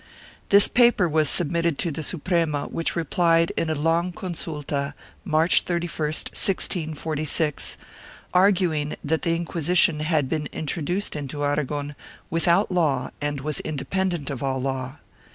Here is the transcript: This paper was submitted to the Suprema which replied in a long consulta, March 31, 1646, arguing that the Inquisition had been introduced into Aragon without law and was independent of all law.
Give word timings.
This 0.49 0.67
paper 0.67 1.07
was 1.07 1.29
submitted 1.29 1.77
to 1.77 1.91
the 1.91 2.01
Suprema 2.01 2.65
which 2.65 2.95
replied 2.95 3.51
in 3.55 3.69
a 3.69 3.75
long 3.75 4.11
consulta, 4.11 4.95
March 5.23 5.61
31, 5.61 6.07
1646, 6.07 7.77
arguing 8.33 8.95
that 9.03 9.21
the 9.21 9.35
Inquisition 9.35 9.99
had 9.99 10.27
been 10.27 10.49
introduced 10.51 11.15
into 11.15 11.43
Aragon 11.45 11.95
without 12.31 12.71
law 12.71 13.11
and 13.21 13.41
was 13.41 13.59
independent 13.59 14.31
of 14.31 14.41
all 14.41 14.59
law. 14.59 14.95